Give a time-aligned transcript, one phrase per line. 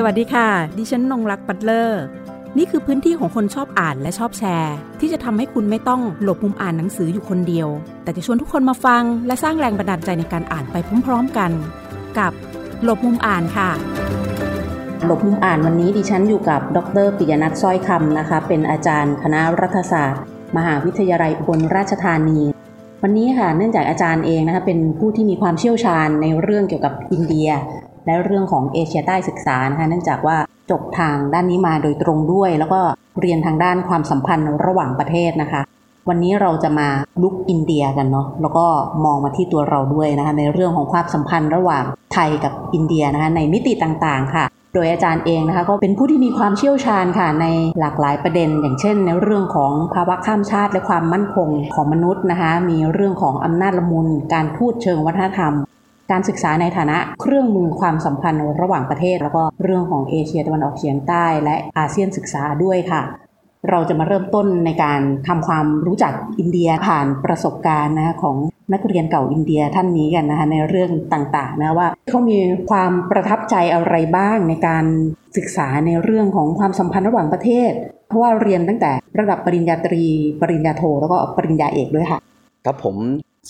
[0.00, 0.48] สวัสดีค่ะ
[0.78, 2.02] ดิฉันนงรักปัตเลอร์
[2.58, 7.68] นี่คือพื้นที่ของคนชอบอ่านและชอบแชร์ ที่จะทำให้คุณไม่ต้องหลบมุมอ่านหนังสืออยู่คนเดียว
[8.02, 11.50] แต่จะชวนทุกคนมาฟัง และสร้างแรงบันดาลใจในการอ่านไปพร้อมๆกัน
[12.18, 12.32] กับ
[12.84, 13.70] หลบมุมอ่านค่ะ
[15.04, 20.22] หลบมุมอ่านวันนี้ดิฉันอยู่กับดรปิยนัทสร้อยคำนะคะ เป็นอาจารย์คณะรัฐศาสตร์
[20.56, 22.40] มหาวิทยาลัยอุบลราชธานี
[23.02, 27.50] วันนี้ค่ะเนื่องจากอาจารย์เองนะคะเป็นผู้ที่มีความเชี่ยวชาญในเรื่องเกี่ยวกับอินเดีย
[28.08, 30.36] และเรื่องของเอเชียใต้ศึกษานะคะเนื่องจากว่า
[30.70, 32.80] จบทางด้านนี้มาโดยตรงด้วย แล้วก็
[33.20, 35.60] เรียนทางด้านความสัมพันธ์ระหว่างประเทศนะคะ
[36.08, 36.88] วันนี้เราจะมา
[37.22, 38.66] ลุกอินเดียกันเนาะแล้วก็
[39.04, 47.46] มองมาที่ตัวเราด้วยนะคะในเรื่องของความสัมพันธ์ระหว่างไทยกับอินเดียนะคะในมิติต่างๆ ค่ะ โดยอาจารย์เองนะคะก็เป็นผู้ที่มีความเชี่ยวชาญค่ะใน
[47.80, 55.52] หลากหลายประเด็น อย่างเช่น ในเรื่องของภาวะข้ามชาติและความมั่นคงของมนุษย์นะคะมีเรื่องของอำนาจละมุน การพูดเชิงวัฒนธรรม
[56.10, 63.02] การศึกษาในฐานะเครื่องมือความสัมพันธ์ระหว่างประเทศ แล้วก็เรื่องของเอเชียตะวันออกเฉียงใต้และอาเซียนศึกษาด้วยค่ะ
[63.70, 68.36] เราจะมาเริ่มต้นในการทำความรู้จักอินเดียผ่านประสบการณ์นะคะของ
[68.72, 72.38] นักเรียนเก่าอินเดียท่านนี้กันนะคะในเรื่องต่างๆนะว่าเขามี
[72.70, 74.84] ความประทับใจอะไรบ้างในการ
[75.36, 77.70] ศึกษาในเรื่องของความสัมพันธ์ระหว่างประเทศ
[78.08, 80.04] เพราะว่าเรียนตั้งแต่ระดับปริญญาตรี
[80.40, 82.18] ปริญญาโทแล้วก็ปริญญาเอกด้วยค่ะ
[82.66, 82.96] ครับผม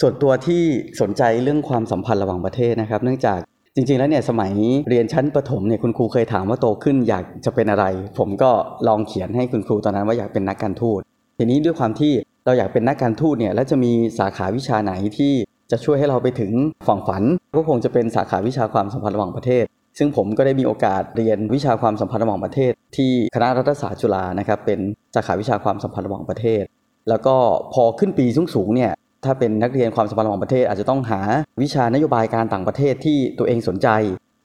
[0.00, 0.62] ส่วนตัวที่
[1.00, 3.38] สนใจเรื่องความสัมพันธ์ระหว่างประเทศนะครับ เนื่องจาก
[3.74, 4.52] จริงๆ แล้วเนี่ยสมัย
[4.88, 7.84] เรียนชั้นประถมเนี่ยคุณครูเคยถามว่าโตขึ้นอยากจะเป็นอะไร
[8.18, 8.50] ผมก็
[8.88, 11.00] ลองเขียนให้คุณครูตอนนั้นว่าอยากเป็นนักการทูต
[11.38, 12.12] ทีนี้ด้วยความที่
[12.44, 15.32] เราอยากเป็นนักการทูตเนี่ยแล้วจะมีสาขาวิชาไหนที่
[15.70, 16.52] จะช่วยให้เราไปถึง
[16.88, 17.22] ฝั่งฝัน
[17.56, 19.64] ก็คงจะเป็นสาขาวิชาความสัมพันธ์ระหว่างประเทศ
[19.98, 24.80] ซึ่งผมก็ได้มีโอกาสเรียนวิชาความสัมพันธ์ระหว่างประเทศ ที่คณะรัฐศาสตร์จุฬานะครับเป็น
[25.14, 26.62] สาขาวิชาความสัมพันธ์ระหว่างประเทศ
[27.08, 27.36] แล้วก็
[27.74, 28.92] พอขึ้นปีสูงๆเนี่ย
[29.24, 31.20] ถ้าเป็นนักเรียนความสัมพันธ์ระหว่างประเทศอาจจะต้องหา
[31.62, 33.88] วิชานโยบายการต่างประเทศที่ตัวเองสนใจ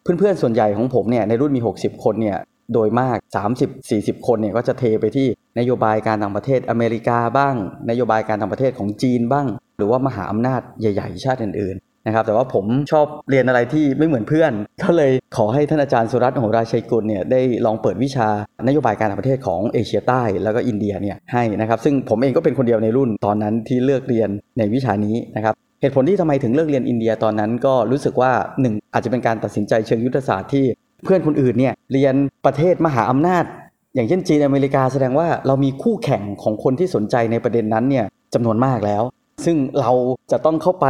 [0.04, 2.38] เพื่อนๆส่วนใหญ่ของผมเนี่ยในรุ่นมี 60 คนเนี่ย
[2.74, 3.18] โดยมาก
[3.72, 5.28] 30-40 คนเนี่ยก็จะเทไปที่
[5.60, 7.56] นโยบายการต่างประเทศอเมริกาบ้าง
[7.90, 14.52] นโยบายการต่างประเทศของจีนบ้าง หรือว่ามหาอำนาจใหญ่ ๆ ชาติอื่นๆ นะครับแต่ว่าผมชอบเรียนอะไรที่ไม่เหมือนเพื่อน
[14.84, 18.28] ก็เลยขอให้ท่านอาจารย์สุรัตน์โหราชัยกุลเนี่ยได้ลองเปิดวิชา
[18.68, 28.32] นโยบายการต่างประเทศของเอเชียใต้แล้วก็อินเดียเนี่ยให้นะครับซึ่งผมเองก็เป็นคนเดียวในรุ่นตอนนั้นที่เลือกเรียนในวิชานี้นะครับเหตุผลที่ทำไมถึงเลือกเรียนอินเดียตอนนั้นก็รู้สึกว่า
[28.62, 30.66] หนึ่งอาจจะเป็นการตัดสินใจเชิงยุทธศาสตร์ที่
[31.04, 32.16] เพื่อนคนอื่นเนี่ยเรียน
[32.46, 33.44] ประเทศมหาอำนาจ
[33.96, 39.04] อย่างเช่นจีนอเมริกาแสดงว่าเรามีคู่แข่งของคนที่สนใจในประเด็นนั้นเนี่ยจำนวนมากแล้ว
[39.46, 39.92] ซึ่งเรา
[40.32, 40.86] จะต้องเข้าไป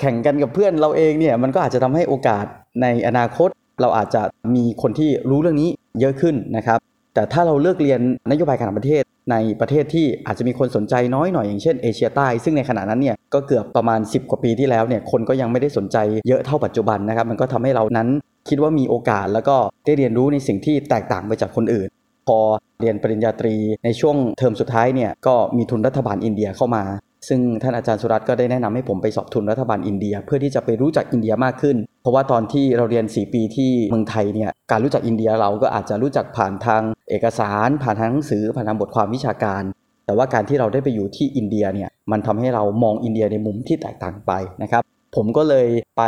[0.00, 2.44] แข่งกันกับเพื่อนเราเองเนี่ยมันก็อาจจะทำให้โอกาส
[2.82, 3.48] ในอนาคต
[3.80, 4.22] เราอาจจะ
[4.54, 5.70] มีคนที่รู้เรื่องนี้
[6.00, 6.78] เยอะขึ้นนะครับ
[7.14, 15.96] แต่ถ้าเราเลือกเรียนนโยบายการต่างประเทศในประเทศที่อาจจะมีคนสนใจน้อยหน่อยอย่างเช่นเอเชียใต้ ซึ่งในขณะนั้นเนี่ยก็เกือบประมาณ 10 กว่าปีที่แล้วเนี่ยคนก็ยังไม่ได้สนใจ
[16.28, 18.08] เยอะเท่าปัจจุบันนะครับ มันก็ทำให้เรานั้น
[18.48, 21.88] คิดว่ามีโอกาสแล้วก็ได้เรียนรู้ในสิ่งที่แตกต่างไปจากคนอื่น
[22.28, 22.38] พอ
[22.80, 26.82] เรียนปริญญาตรีในช่วงเทอมสุดท้ายเนี่ยก็มีทุนรัฐบาลอินเดียเข้ามา
[27.28, 39.62] ซึ่งท่านอาจารย์สุรัตน์ก็ได้แนะนำให้ผมไปสอบทุนรัฐบาลอินเดีย เพื่อที่จะไปรู้จักอินเดียมากขึ้น เพราะว่าตอนที่เราเรียน 4 ปีที่เมืองไทยเนี่ยการรู้จักอินเดียเราก็อาจจะรู้จักผ่านทางเอกสาร ผ่านทางหนังสือผ่านทางบทความวิชาการ
[40.06, 44.82] แต่ว่าการที่เราได้ไปอยู่ที่อินเดียเนี่ยมันทำให้เรามองอินเดียในมุมที่แตกต่างไปนะครับ
[45.16, 46.02] ผมก็เลยไป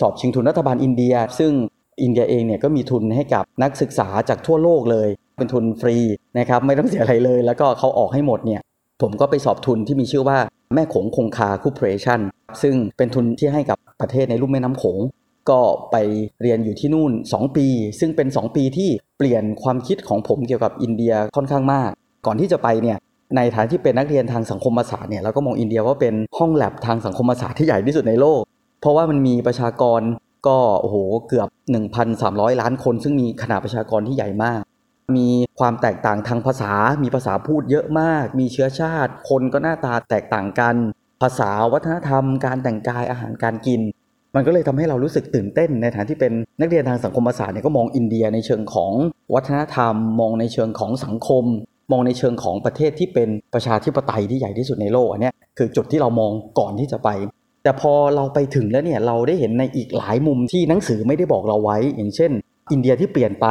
[0.00, 1.52] สอบชิงทุนรัฐบาลอินเดีย ซึ่ง
[2.02, 5.96] อินเดียเองเนี่ยก็มีทุนให้กับนักศึกษาจากทั่วโลกเลย เป็นทุนฟรี
[6.38, 8.60] นะครับไม่ต้องเสียอะไรเลย แล้วก็เขาออกให้หมดเนี่ย
[9.02, 10.38] ผมก็ไปสอบทุนที่มีชื่อว่า
[10.74, 12.20] แม่โขงคงคา Cooperation
[12.62, 14.98] ซึ่งเป็นทุนที่ให้กับประเทศในลุ่มแม่น้ำโขง
[15.50, 15.60] ก็
[15.92, 15.96] ไป
[16.42, 17.66] เรียนอยู่ที่นู่น 2 ปี
[18.00, 21.90] ซึ่งเป็น 2 ปีที่เปลี่ยนความคิดของผมเกี่ยวกับอินเดียค่อนข้างมาก
[22.26, 22.98] ก่อนที่จะไปเนี่ย
[23.36, 28.40] ในฐานที่เป็นนักเรียนทางสังคมศาสตร์เนี่ยเราก็มองอินเดียว่าเป็นห้องแลบทางสังคมศาสตร์ที่ใหญ่ที่สุดในโลก
[28.80, 30.00] เพราะว่ามันมีประชากร
[30.46, 30.96] ก็โอ้โห
[31.28, 31.48] เกือบ
[32.04, 34.62] 1,300 ล้านคน ซึ่งมีขนาดประชากรที่ใหญ่มาก
[35.16, 35.28] มี
[35.60, 40.74] ความแตกต่างทางภาษา มีภาษาพูดเยอะมาก มีเชื้อชาติ คนก็หน้าตาแตกต่างกัน
[41.22, 43.80] ภาษาวัฒนธรรม การแต่งกายอาหารการกิน
[44.34, 48.92] มันก็เลยทำให้เรารู้สึกตื่นเต้น ในฐานที่เป็นนักเรียนทางสังคมศาสตร์เนี่ยก็มองอินเดียในเชิงของ
[49.34, 51.44] วัฒนธรรม มองในเชิงของสังคม
[51.92, 57.08] มองในเชิงของประเทศที่เป็นประชาธิปไตยที่ใหญ่ที่สุดในโลกอันนี้คือจุดที่เรามองก่อนที่จะไป
[57.62, 62.30] แต่พอเราไปถึงแล้วเนี่ยเราได้เห็นในอีกหลายมุมที่หนังสือไม่ได้บอกเราไว้ อย่างเช่น
[62.72, 63.46] อินเดียที่เปลี่ยนไป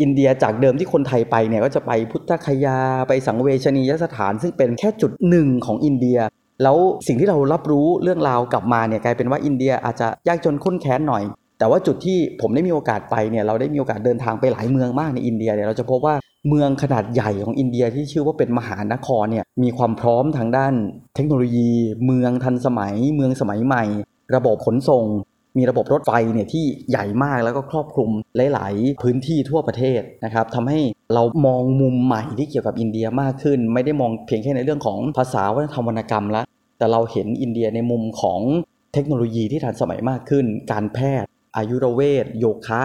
[0.00, 6.18] อินเดียจากเดิมที่คนไทยไปเนี่ยก็จะไปพุทธคยาไปสังเวชนียสถาน ซึ่งเป็นแค่จุดหนึ่งของอินเดีย
[6.62, 6.76] แล้ว
[7.06, 11.22] สิ่งที่เรารับรู้เรื่องราวกลับมาเนี่ยกลายเป็นว่าอินเดียอาจจะยากจนข้นแค้นหน่อย
[11.58, 16.14] แต่ว่าจุดที่ผมได้มีโอกาสไปเนี่ยเราได้มีโอกาสเดินทางไปหลายเมืองมากในอินเดียเนี่ยเราจะพบว่า
[16.48, 20.74] เมืองขนาดใหญ่ของอินเดียที่ชื่อว่าเป็นมหานครเนี่ยมีความพร้อมทางด้าน
[21.16, 21.70] เทคโนโลยี
[22.06, 23.84] เมืองทันสมัย เมืองสมัยใหม่
[24.34, 25.04] ระบบขนส่ง
[25.58, 28.10] มีระบบรถไฟเนี่ยที่ใหญ่มากแล้วก็ครอบคลุม
[28.52, 30.80] หลาย ๆ พื้นที่ทั่วประเทศนะครับทำให้
[31.14, 36.42] เรามองมุมใหม่ที่เกี่ยวกับอินเดียมากขึ้น ไม่ได้มองเพียงแค่ในเรื่องของภาษาวัฒนธรรมวรรณกรรมละ
[36.78, 38.40] แต่เราเห็นอินเดียในมุมของ
[38.94, 42.82] เทคโนโลยีที่ทันสมัยมากขึ้น การแพทย์ อายุรเวทโยคะ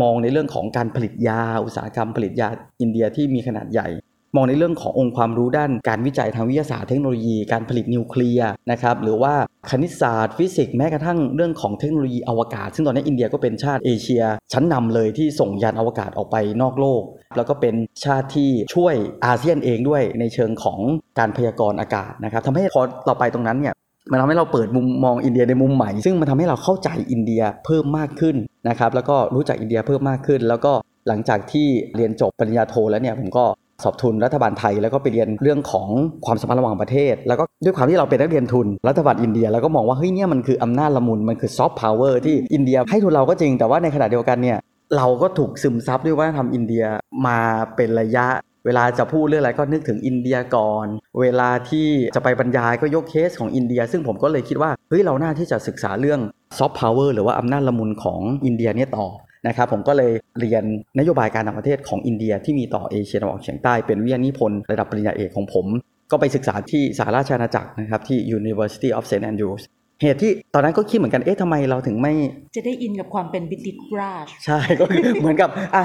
[0.00, 2.48] มองในเรื่องของการผลิตยา อุตสาหกรรมผลิตยา
[2.80, 3.88] อินเดียที่มีขนาดใหญ่
[4.36, 9.34] มองในเรื่องขององค์ความรู้ด้านการวิจัยทางวิทยาศาสตร์เทคโนโลยีการผลิตนิวเคลียร์นะครับหรือว่า
[9.70, 14.22] คณิตศาสตร์ฟิสิกส์แม้กระทั่งเรื่องของเทคโนโลยีอวกาศ ซึ่งตอนนี้อินเดียก็เป็นชาติเอเชีย
[14.52, 17.02] ชั้นนำเลยที่ส่งยานอวกาศออกไปนอกโลก
[17.36, 17.74] แล้วก็เป็น
[18.04, 18.94] ชาติที่ช่วย
[19.26, 20.78] อาเซียนเองด้วยในเชิงของ
[21.18, 23.74] การพยากรณ์อากาศนะครับทำให้พอต่อไปตรงนั้นเนี่ย
[24.10, 28.36] มันทำให้เราเปิดมุมมองอินเดียในมุมใหม่ ซึ่งมันทำให้เราเข้าใจอินเดียเพิ่มมากขึ้น
[28.68, 30.72] นะครับแล้วก็รู้จักอินเดียเพิ่มมากขึ้น แล้วก็
[31.08, 31.66] หลังจากที่
[31.96, 33.44] เรียนจบปริญญาโทแล้วเนี่ยผมก็
[33.84, 35.88] สอบทุนรัฐบาลไทย แล้วก็ไปเรียนเรื่องของ
[36.26, 44.58] ความสัมพันธ์ระหว่างประเทศ แล้วก็ด้วยความที่เราเป็นนักเรียนทุน รัฐบาลอินเดียแล้วก็มองว่าเฮ้ยเนี่ยมันคืออำนาจละมุนมันคือซอฟต์พาวเวอร์ที่อินเดียให้ทุนเราก็จริงแต่ว่าในขณะเดียวกันเนี่ย
[44.96, 46.84] เราก็ถูกซึมซับด้วยวัฒนธรรมอินเดีย
[47.26, 47.38] มา
[47.76, 48.26] เป็นระยะ
[48.66, 50.86] เวลาจะพูดเรื่องอะไรก็นึกถึงอินเดียก่อน
[51.20, 56.20] เวลาที่จะไปบรรยายก็ยกเคสของอินเดีย ซึ่งผมก็เลยคิดว่าเฮ้ยเราน่าที่จะศึกษาเรื่อง
[56.58, 59.06] ซอฟต์พาวเวอร์หรือว่าอำนาจละมุนของอินเดียเนี่ยต่อ
[59.46, 60.64] นะครับผมก็เลยเรียน
[60.98, 65.66] นโยบายการต่างประเทศของอินเดียที่มีต่อเอเชียตะวันออกเฉียงใต้เป็นวิทยานิพนธ์ระดับปริญญาเอกของผม
[66.10, 69.62] ก็ไปศึกษาที่สหราชอาณาจักรนะครับที่ University of St Andrews
[70.02, 72.12] เหตุที่ตอนนั้นก็คิดเหมือนกัน เอ๊ะทำไมเราถึงไม่
[72.56, 75.84] จะได้อินกับความเป็น British Raj ใช่ ก็คือเหมือนกับอะ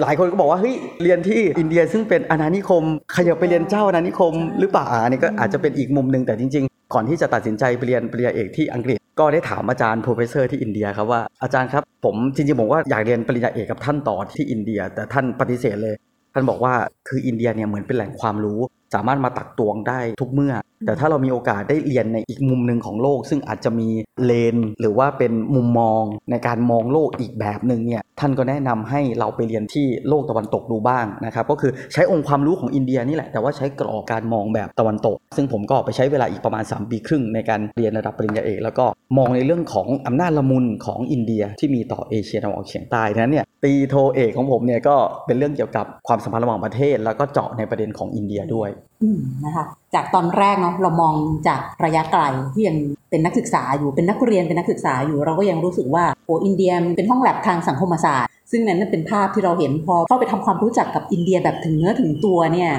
[0.00, 2.84] หลายคนก็บอกว่า เฮ้ย เรียนที่อินเดียซึ่งเป็นอาณานิคม
[3.16, 15.94] ขยับไปเรียนเจ้าอาณานิคม หรือเปล่าอันนี้ก็อาจจะเป็นอีกมุมหนึ่งแต่จริง ๆ ก่อนที่จะตัดสินใจไปเรียนปริญญาเอกที่อังกฤษ ก็ได้ถามอาจารย์ p r o f เซอร์ที่อินเดียครับว่าอาจารย์ครับผมจริงๆผมว่าอยากเรียนปริญญาเอกกับท่านต่อที่อินเดีย แต่ท่านปฏิเสธเลย
[16.34, 16.74] ท่านบอกว่า
[17.08, 18.60] คืออินเดียเนี่ยเหมือนเป็นแหล่งความรู้
[18.94, 20.52] สามารถมาตักตวงได้ทุกเมื่อ
[20.86, 23.88] แต่ถ้าเรามีโอกาสได้เรียนในอีกมุมหนึ่งของโลก ซึ่งอาจจะมี
[24.24, 38.86] เลน หรือว่าเป็นมุมมองในการมองโลกอีกแบบหนึ่งเนี่ยท่านก็แนะนำให้เราไปเรียนที่โลกตะวันตกดูบ้างนะครับก็คือใช้องค์ความรู้ของอินเดียนี่แหละแต่ว่าใช้กรอบการมองแบบตะวันตก ซึ่งผมก็ไปใช้เวลาอีกประมาณ 3 ปีครึ่งในการเรียนระดับปริญญาเอกแล้วก็
[39.18, 44.96] มองในเรื่องของอำนาจละมุนของอินเดียที่มีต่อเอเชียตะวันออกเฉียงใต้นั้นเนี่ยตีโทเอกของผมเนี่ยก็
[45.26, 48.70] เป็นเรื่องเกี่ยวกับความสัมพันธ์ระหว่างประเทศ แล้วก็เจาะในประเด็นของอินเดียด้วย
[49.02, 51.14] อืมนะคะ จากตอนแรกเนาะเรามอง
[51.48, 52.22] จากระยะไกล
[52.54, 52.76] ที่ยัง
[53.10, 62.70] เป็นนักศึกษาอยู่เป็นนักเรียนเป็นนักศึกษาอยู่เราก็ยังรู้สึกว่าโอ้อินเดียมเป็นห้องแลบทางสังคมศาสตร์ ซึ่งนั้นเป็นภาพที่เราเห็นพอเข้าไปทำความรู้จักกับอินเดียแบบถึงเนื้อถึงตัวเนี่ย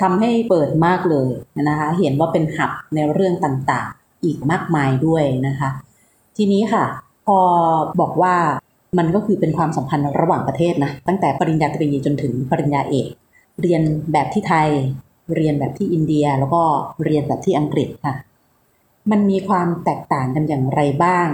[0.00, 1.28] ทำให้เปิดมากเลย
[1.68, 5.68] นะคะเห็นว่าเป็นหับในเรื่องต่างๆ อีกมากมายด้วยนะคะ
[6.36, 6.84] ทีนี้ค่ะ
[7.26, 7.38] พอ
[8.00, 8.34] บอกว่า
[8.98, 13.08] มันก็คือเป็นความสัมพันธ์ระหว่างประเทศนะตั้งแต่ปริญญาตรีจนถึงปริญญาเอก
[13.62, 14.68] เรียนแบบที่ไทย
[15.34, 16.62] เรียนแบบที่อินเดียแล้วก็
[17.04, 18.14] เรียนแบบที่อังกฤษค่ะ
[19.10, 21.28] มันมีความแตกต่างกันอย่างไรบ้าง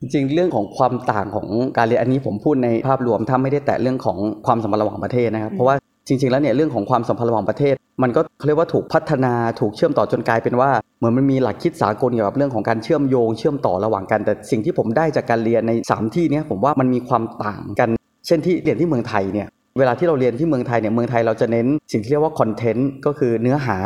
[0.00, 5.74] จริงๆเรื่องของความต่างของการเรียนอันนี้ผมพูดในภาพรวมถ้าไม่ได้แตะเรื่องของความสัมพันธ์ระหว่างประเทศนะครับ เพราะว่า
[6.06, 17.88] จริงๆแล้วเนี่ยเรื่องของความสัมพันธ์ระหว่างประเทศ มันก็เขาเรียกว่าถูกพัฒนาถูกเชื่อมต่อจนกลายเป็นว่าเหมือนมันมีหลักคิดสากลเกี่ยวกับเรื่องของการเชื่อมโยง เชื่อมต่อระหว่างกัน แต่สิ่งที่ผมได้จากการเรียนใน 3 ที่เนี้ผมว่ามันมีความต่างกัน
[18.26, 19.48] เช่นที่เรียนที่เมืองไทยเนี่ย
[19.78, 23.76] เวลาที่เราเรียนที่เมืองไทยเนี่ยเมืองไทยเราจะเน้นสิ่งที่เรียกว่าคอนเทนต์ก็คือเนื้อหา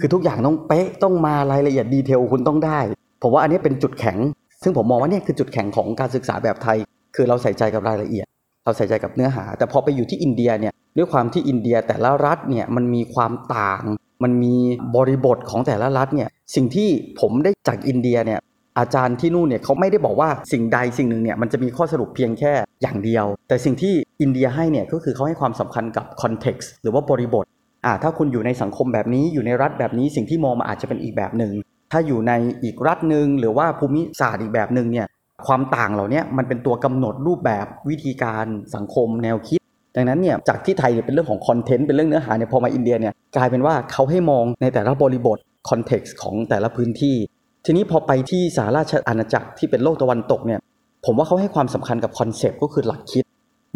[0.00, 2.78] คือทุกอย่างต้องเป๊ะต้องมารายละเอียดดีเทลคุณต้องได้
[3.22, 4.18] ผมว่าอันนี้เป็นจุดแข็ง
[4.62, 6.76] ซึ่งผมมองว่านี่คือจุดแข็งของการศึกษาแบบไทย
[7.14, 8.26] คือเราใส่ใจกับรายละเอียด
[8.64, 13.82] เราใส่ใจกับเนื้อหา แต่พอไปอยู่ที่อินเดียเนี่ยด้วยความที่อินเดียแต่ละรัฐเนี่ยมันมีความต่าง
[14.22, 14.54] มันมี
[14.96, 16.88] บริบทของแต่ละรัฐเนี่ยสิ่งที่
[17.20, 18.40] ผมได้จากอินเดียเนี่ย
[18.78, 22.52] อาจารย์ที่นู่นเนี่ยเขาไม่ได้บอกว่าสิ่งใดสิ่งหนึ่งเนี่ยมันจะมีข้อสรุปเพียงแค่
[22.82, 27.44] อย่างเดียว แต่สิ่งที่อินเดียให้เนี่ยก็คือเขาให้ความสำคัญกับ context หรือว่าบริบท
[27.84, 31.52] อ่าถ้าคุณอยู่ในสังคมแบบนี้อยู่ในรัฐแบบนี้สิ่งที่มองมาอาจจะเป็นอีกแบบหนึ่ง
[31.92, 32.32] ถ้าอยู่ใน
[32.64, 35.06] อีกรัฐหนึ่งหรือว่าภูมิศาสตร์อีกแบบหนึ่งเนี่ย
[35.46, 39.60] ความต่างเหล่านี้มันเป็นตัวกำหนดรูปแบบวิธีการสังคมแนวคิด
[39.96, 45.38] ดังนั้นเนี่ยจากที่ไทยเนี่ยเป็นเรื่องของ content เป็นเรื่องเนื้อหาเนี่ยพอมาอินเดียเนี่ยกลายเป็นว่าเขาให้มองในแต่ละบริบท
[45.70, 47.16] context ของแต่ละพื้นที่
[47.64, 50.60] ทีนี้พอไปที่สหราชอาณาจักรที่เป็นโลกตะวันตกเนี่ย
[51.06, 53.24] ผมว่าเขาให้ความสำคัญกับ concept ก็คือหลักคิด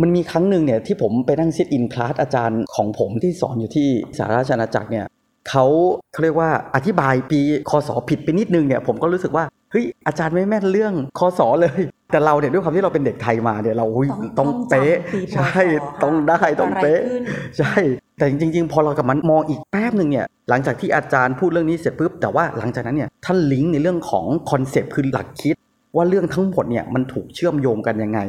[0.03, 3.89] มันมีครั้งหนึ่งเนี่ยที่ผมไปนั่ง sit in class อาจารย์ของผมที่สอนอยู่ที่
[4.19, 5.07] สหราชอาณาจักรเนี่ย
[5.49, 5.65] เขา
[6.13, 7.41] เขาเรียกว่าอธิบายปี
[7.71, 11.81] คศผิดไปนิดนึงเนี่ยผมก็รู้สึกว่าเฮ้ยอาจารย์ไม่แม่นเรื่องคศเลย
[12.13, 15.61] แต่เราเนี่ยด้วยความที่เราเป็นเด็กไทยมาเนี่ยเราต้องต้องต้องเป๊ะจำปีพศใช่
[16.03, 17.23] ต้องได้ต้องเป๊ะอะไรขึ้น
[17.59, 17.75] ใช่
[18.19, 25.55] แต่จริงๆ พอเรากลับมามองอีกแป๊บหนึ่งเนี่ยหลังจากที่อาจารย์พูดเรื่องนี้เสร็จปุ๊บแต่ว่าหลังจากนั้นเนี่ยท่านลิงก์ในเรื่องของ concept คือหลักคิด
[25.97, 28.21] ว่าเรื่องทั้งหมดเนี่ยมันถูกเชื่อมโยงกันยังไง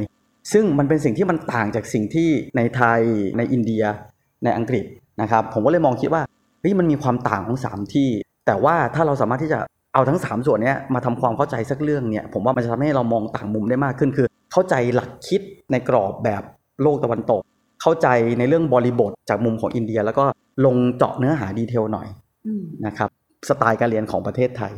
[0.53, 3.01] ซึ่งมันเป็นสิ่งที่มันต่างจากสิ่งที่ในไทย
[3.37, 3.83] ในอินเดีย
[4.43, 4.85] ในอังกฤษ
[5.21, 6.21] นะครับผมก็เลยมองคิดว่า
[6.61, 8.09] เฮ้ยมันมีความต่างของสามที่
[8.47, 9.59] แต่ว่าถ้าเราสามารถที่จะ
[9.93, 15.41] เอาทั้ง 3 ส่วนนี้มาทำความเข้าใจสักเรื่องเนี่ยผมว่ามันจะทำให้เรามองต่างมุมได้มากขึ้นคือ เข้าใจหลักคิด
[15.71, 16.43] ในกรอบแบบ
[16.81, 17.41] โลกตะวันตก
[17.81, 18.07] เข้าใจ
[18.39, 20.25] ในเรื่องบริบทจากมุมของอินเดีย แล้วก็
[20.65, 22.07] ลงเจาะเนื้อหาดีเทลหน่อย
[22.85, 23.09] นะครับ
[23.49, 24.73] สไตล์การเรียนของประเทศไทย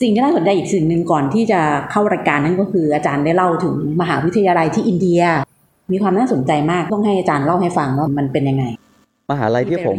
[0.00, 1.60] สิ่งที่น่าสนใจอีกสิ่งหนึ่งก่อนที่จะ
[1.90, 5.22] เข้ารายการนั่นก็คืออาจารย์ได้เล่าถึงมหาวิทยาลัยที่อินเดีย
[5.92, 8.64] มีความน่าสนใจมากต้องให้อาจารย์เล่าให้ฟังว่ามันเป็นยังไง
[9.30, 9.98] มหาลัยที่ผม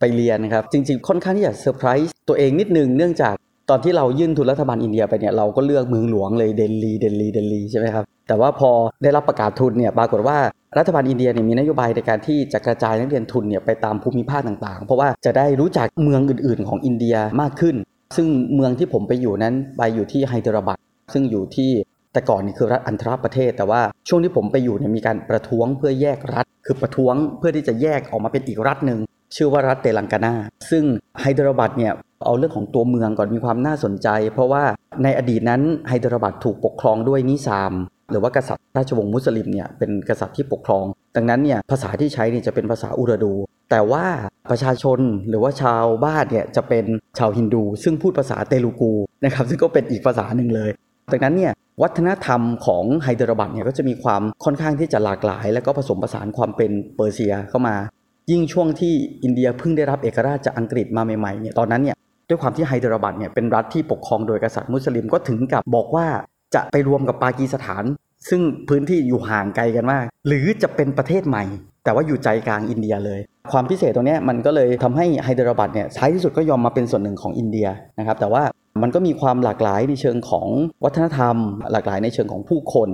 [0.00, 3.34] ไปเรียนนะครับ จริงๆ ค่อนข้างที่จะเซอร์ไพรส์ตัวเองนิดนึงเนื่องจาก
[3.70, 8.70] ตอนที่เรายื่นทุนรัฐบาลอินเดียไปเนี่ยเราก็เลือกเมืองหลวงเลยเดลีเดลีเดลีใช่ไหมครับแต่ว่าพอ
[9.02, 10.38] ได้รับประกาศทุนเนี่ยปรากฏว่า
[10.78, 17.76] รัฐบาลอินเดียเนี่ยมีนโยบายในการที่จะกระจายนักเรียนทุนเนี่ยไปตามภูมิภาคต่างๆ เพราะว่าจะได้รู้จักเมืองอื่น ๆ ของอินเดียมากขึ้น
[18.16, 20.78] ซึ่งเมืองที่ผมไปอยู่นั้นไปอยู่ที่ไฮเดรบัด
[21.12, 21.70] ซึ่งอยู่ที่
[22.12, 28.98] แต่ก่อนนี่คือรัฐอานธรประเทศ แต่ว่าช่วงที่ผมไปอยู่เนี่ยมีการประท้วงเพื่อแยกรัฐ คือประท้วงเพื่อที่จะแยกออกมาเป็นอีกรัฐหนึ่ง
[29.36, 30.34] ชื่อว่ารัฐเตลังกานา
[30.70, 30.84] ซึ่ง
[31.20, 31.92] ไฮเดรบัดเนี่ย
[32.24, 34.62] เอาเรื่องของตัวเมืองก่อนมีความน่าสนใจ เพราะว่า
[35.02, 37.72] ในอดีตนั้นไฮเดรบัดถูกปกครองด้วยนิซาม
[38.10, 40.84] หรือว่ากษัตริย์ราชวงศ์มุสลิมเนี่ยเป็นกษัตริย์ที่ปกครอง
[41.16, 43.34] ดังนั้นเนี่ยภาษาที่ใช้เนี่ยจะเป็นภาษาอุรดู
[43.70, 44.06] แต่ว่า
[44.50, 44.98] ประชาชน
[45.28, 46.84] หรือว่าชาวบ้านเนี่ยจะเป็น
[47.18, 48.92] ชาวฮินดู ซึ่งพูดภาษาเตลูกู
[49.24, 50.70] นะครับซึ่งก็เป็นอีกภาษาหนึ่งเลย
[51.12, 57.76] ดังนั้นเนี่ยวัฒนธรรมของไฮเดรบัดเนี่ยก็จะมีความค่อนข้างที่จะหลากหลาย แล้วก็ผสมผสานความเป็นเปอร์เซียเข้ามา
[58.30, 61.96] ยิ่งช่วงที่อินเดียเพิ่งได้รับเอกราชจากอังกฤษมาใหม่ๆเนี่ยตอนนั้นเนี่ย
[62.28, 66.06] ด้วยความที่ไฮเดรบัดเนี่ยเป็นรัฐที่ปกครองโดยกษัตริย์มุสลิมก็ถึงกับบอกว่า
[66.54, 67.84] จะไปรวมกับปากีสถาน
[68.28, 71.44] ซึ่งพื้นที่อยู่ห่างไกลกันมาก หรือจะเป็นประเทศใหม่
[71.84, 73.20] แต่ว่าอยู่ใจกลางอินเดียเลย
[73.52, 77.68] ความพิเศษตรงนี้มันก็เลยทำให้ไฮเดรบัดเนี่ยท้ายที่สุดก็ยอมมาเป็นส่วนหนึ่งของอินเดีย
[77.98, 78.42] นะครับแต่ว่า
[78.82, 80.46] มันก็มีความหลากหลายในเชิงของ
[80.84, 81.36] วัฒนธรรม
[81.72, 82.88] หลากหลายในเชิงของผู้คน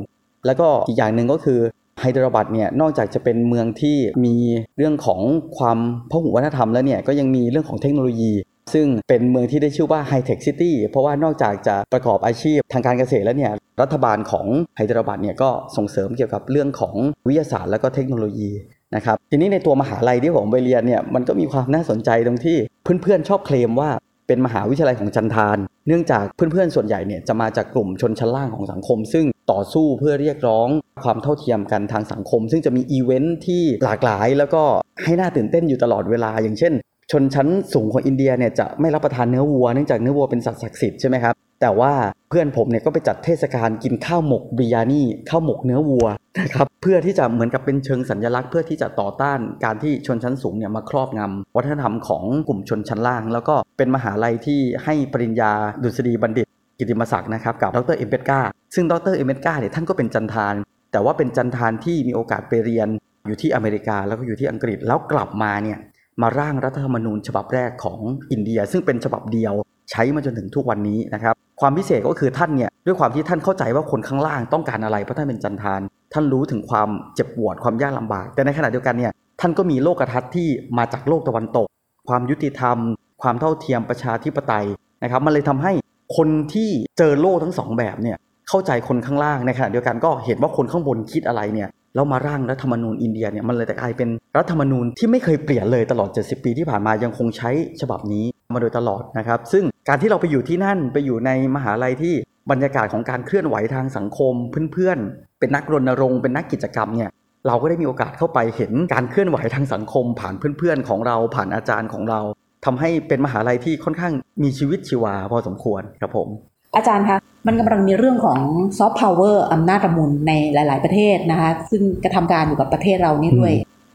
[0.46, 1.58] แล้วก็อีกอย่างหนึ่งก็คือ
[2.00, 4.36] ไฮเดรบัดเนี่ยนอกจากจะเป็นเมืองที่มี
[4.78, 5.20] เรื่องของ
[5.58, 5.78] ความ
[6.10, 8.32] พหุวัฒนธรรมแล้วเนี่ยก็ยังมีเรื่องของเทคโนโลยี
[8.72, 16.94] ซึ่งเป็นเมืองที่ได้ชื่อว่า Hi-Tech City เพราะว่านอกจากจะประกอบอาชีพทางการเกษตรแล้วเนี่ยรัฐบาลของไฮเดรบัดเนี่ยก็ส่งเสริมเกี่ยวกับเรื่องของ
[17.28, 18.50] วิทยาศาสตร์และก็เทคโนโลยี
[18.94, 22.58] นะครับทีนี้ในตัวมหาลัยที่ผมไปเรียนเนี่ยมันก็มีความน่าสนใจตรงที่
[23.02, 23.90] เพื่อนๆชอบเคลมว่า
[24.26, 30.68] เป็นมหาวิทยาลัยของจัณฑาล เนื่องจากเพื่อนๆส่วนใหญ่เนี่ยจะมาจากกลุ่มชนชั้นล่างของสังคม ซึ่งต่อสู้เพื่อเรียกร้อง
[31.04, 34.62] ความเท่าเทียมกันทางสังคม ซึ่งจะมีอีเวนท์ที่หลากหลาย แล้วก็
[35.04, 36.72] ให้น่าตื่นเต้นอยู่ตลอดเวลา อย่างเช่น
[37.10, 41.92] ชนชั้นสูงของอินเดียเนี่ยจะไม่รับประทานเนื้อวัวเนื่องจากเนื้อวัวเป็นสัตว์ศักดิ์สิทธิ์ใช่ไหมครับแต่ว่า
[42.28, 46.06] เพื่อนผมเนี่ยก็ไปจัดเทศกาลกินข้าวหมกบิรยานีข้าวหมกเนื้อวัว
[46.40, 56.46] นะครับเพื่อที่จะเหมือนกับเป็นเชิงสัญลักษณ์ เพื่อที่จะต่อต้านการที่ชนชั้นสูงเนี่ยมาครอบงำวัฒนธรรมของกลุ่มชนชั้นล่าง แล้วก็เป็นมหาลัยที่ให้ปริญญาดุษฎีบัณฑิต
[56.78, 58.40] กิตติมศักดิ์นะครับกับดรอัมเบดการ์
[58.74, 60.54] ซึ่งดรอัมเบดการ์เนี่ยท่านก็เป็นจัณฑาล
[60.92, 62.88] แต่ว่าเป็นจัณฑาลที่มีโอกาสไปเรียน
[63.26, 65.78] อยู่ที่อเมริกาแล้วก็อยู่ที่อังกฤษแล้วกลับมาเนี่ย
[66.22, 67.98] มาร่างรัฐธรรมนูญฉบับแรกของ
[68.30, 69.54] อินเดีย ซึ่งเป็นฉบับเดียว
[69.90, 75.80] ใช้มาจนถึงทุกวันนี้นะครับความพิเศษก็คือท่านเนี่ยด้วยความที่ท่านเข้าใจว่าคนข้างล่างต้องการอะไรเพราะท่านเป็นจัณฑาล
[76.12, 81.66] ท่านรู้ถึงความเจ็บปวดความยากลำบาก แต่ในขณะเดียวกันเนี่ยท่านก็มีโลกทัศน์ที่มาจากโลกตะวันตก
[82.08, 82.76] ความยุติธรรม
[83.22, 84.66] ความเท่าเทียมประชาธิปไตย
[85.02, 85.72] นะครับมันเลยทำให้
[86.16, 88.16] คนที่เจอโลกทั้งสองแบบเนี่ย
[88.48, 102.14] เข้าใจคนข้างล่างในขณะเดียวกันก็เห็นว่าคนข้างบนคิดอะไรเนี่ย แล้วมาร่างรัฐธรรมนูญอินเดียเนี่ยมันเลยแต่กลายเป็นรัฐธรรมนูญที่ไม่เคยเปลี่ยนเลยตลอด 70 ปีที่ผ่านมายังคงใช้ฉบับนี้มาโดยตลอดนะครับ ซึ่งการที่เราไปอยู่ที่นั่นไปอยู่ในมหาลัยที่
[102.50, 104.34] บรรยากาศของการเคลื่อนไหวทางสังคม
[104.72, 107.10] เพื่อนๆ เป็นนักรณรงค์เป็นนักกิจกรรมเนี่ย
[107.46, 112.20] เราก็ได้มีโอกาสเข้าไปเห็นการเคลื่อนไหวทางสังคม ผ่านเพื่อนๆ ของเราผ่านอาจารย์ของเรา
[112.64, 116.28] ทำให้เป็นมหาลัยที่ค่อนข้างมีชีวิตชีวาพอสมควรครับผม
[116.76, 118.40] อาจารย์คะมันกำลังมีเรื่องของ
[118.78, 123.52] ซอฟต์พาวเวอร์อำนาจละมุนในหลาย ๆ ประเทศนะคะซึ่งกระทำการอยู่กับประเทศเรานี่ด้วย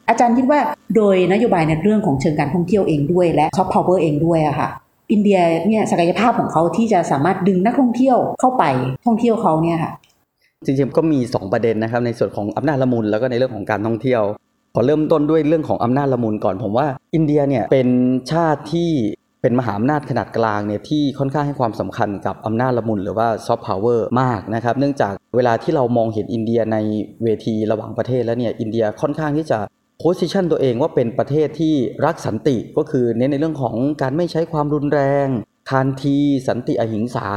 [0.10, 0.60] อาจารย์คิดว่า
[0.96, 4.70] โดยนโยบายในเรื่องของเชิงการท่องเที่ยวเองด้วย และซอฟต์พาวเวอร์เองด้วยอะค่ะ
[5.12, 8.64] อินเดียเนี่ยศักยภาพของเขาที่จะสามารถดึงนักท่องเที่ยวเข้าไป
[9.06, 9.92] ท่องเที่ยวเขาเนี่ยค่ะ
[10.66, 14.22] จริงๆก็มี 2 ประเด็นนะครับในส่วนของอำนาจละมุนแล้วก็ในเรื่องของการท่องเที่ยว
[14.76, 17.90] ขอเริ่มต้นด้วยเรื่องของอำนาจละมุนก่อนผมว่า อินเดียเนี่ยเป็น
[18.32, 18.92] ชาติที่
[19.42, 26.78] เป็นมหาอำนาจขนาดกลางเนี่ยที่ค่อนข้างให้ความสำคัญกับอำนาจละมุนหรือว่าซอฟต์พาวเวอร์มากนะครับ เนื่องจากเวลาที่เรามองเห็นอินเดียใน
[27.24, 29.60] เวทีระหว่างประเทศแล้วเนี่ยอินเดียค่อนข้างที่จะ
[30.00, 35.28] position ตัวเองว่าเป็นประเทศที่รักสันติก็คือเน้นในเรื่องของการไม่ใช้ความรุนแรง
[35.70, 36.18] คานธี
[36.48, 37.28] สันติอหิงสา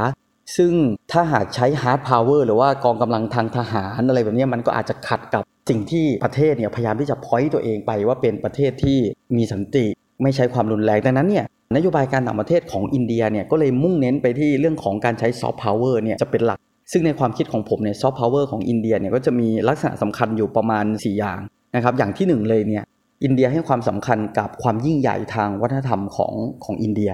[0.57, 0.73] ซึ่ง
[1.13, 8.99] ถ้าหากใช้ hard power หรือว่ากองกำลังทางทหารอะไรแบบนี้มันก็อาจจะขัดกับสิ่งที่ประเทศเนี่ยพยายามที่จะ point ตัวเองไปว่าเป็นประเทศที่
[9.37, 9.87] มีสันติ
[10.23, 16.59] ไม่ใช้ความรุนแรงดังนั้นเนี่ย นโยบายการต่างประเทศของอินเดียเนี่ยก็เลยมุ่งเน้นไปที่เรื่องของการใช้ซอฟต์พาวเวอร์เนี่ยจะเป็นหลัก
[16.93, 21.39] ซึ่งในความคิดของผมเนี่ยซอฟต์พาวเวอร์ของอินเดียเนี่ยก็จะมีลักษณะสำคัญอยู่ประมาณ 4 อย่าง
[21.77, 22.85] นะครับอย่างที่ 1 เลยเนี่ย
[23.25, 26.33] อินเดียให้ความสำคัญกับความยิ่งใหญ่ทางวัฒนธรรมของ
[26.65, 27.13] ของอินเดีย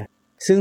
[0.49, 0.61] ซึ่ง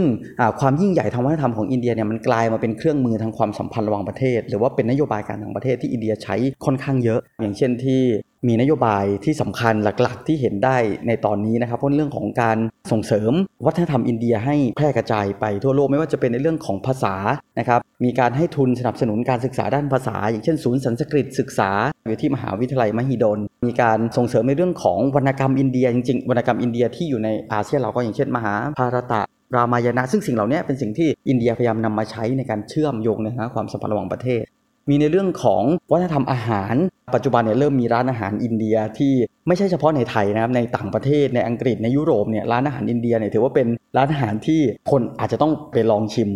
[0.59, 6.35] ความยิ่งใหญ่ทางวัฒนธรรมของอินเดียเนี่ยมันกลายมาเป็นเครื่องมือทางความสัมพันธ์ระหว่างประเทศ หรือว่าเป็นนโยบายการต่างประเทศที่อินเดียใช้
[6.65, 8.01] ค่อนข้างเยอะ อย่างเช่นที่
[8.47, 10.77] มีนโยบายที่สำคัญหลักๆ ที่เห็นได้
[11.07, 12.57] ในตอนนี้นะครับเพราะเรื่องของการ
[12.91, 13.31] ส่งเสริม
[13.65, 17.15] วัฒนธรรมอินเดียให้แพร่กระจายไปทั่วโลกไม่ว่าจะเป็นในเรื่องของภาษา
[17.59, 21.69] นะครับมีการให้ทุนสนับสนุนการศึกษาด้านภาษา อย่างเช่น ศูนย์สันสกฤตศึกษา
[22.07, 29.21] อยู่ที่มหาวิทยาลัยมหิดล มีการส่งเสริมในเรื่องของวรรณกรรมอินเดียจริงๆวรรณกรรมอินเดียที่อยู่ในอาเซียนเราก็อย่างเช่น มหาภารตะ
[29.55, 34.43] รามายณะซึ่งสิ่งเหล่านี้เป็นสิ่งที่อินเดียพยายามนำมาใช้ในการเชื่อมโยงนะฮะความสัมพันธ์ระหว่างประเทศ
[34.89, 36.75] มีในเรื่องของวัฒนธรรมอาหาร
[37.15, 39.13] ปัจจุบันเนี่ยเริ่มมีร้านอาหารอินเดียที่
[39.47, 43.67] ไม่ใช่เฉพาะในไทยนะครับในต่างประเทศในอังกฤษในยุโรปเนี่ยร้านอาหารอินเดียเนี่ยถือว่าเป็น
[43.97, 46.29] ร้านอาหารที่คนอาจจะต้องไปลองชิม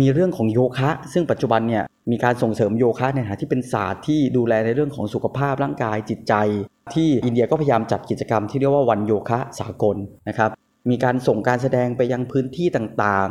[0.00, 6.34] มีเรื่องของโยคะ ซึ่งปัจจุบันเนี่ยมีการส่งเสริมโยคะในฐานะที่เป็นศาสตร์ที่ดูแลในเรื่องของสุขภาพร่างกายจิตใจ
[6.94, 9.96] ที่อินเดียก็พยายามจัดกิจกรรมที่เรียกว่าวันโยคะสากล
[10.28, 10.50] นะครับ
[10.90, 13.28] มีการส่งการแสดงไปยังพื้นที่ต่าง